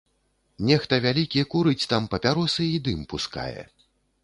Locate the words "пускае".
3.15-3.61